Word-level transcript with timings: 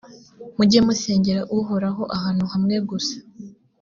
mujye 0.55 0.79
musengera 0.87 1.41
uhoraho 1.57 2.03
ahantu 2.15 2.43
hamwe 2.53 2.75
gusa 2.89 3.15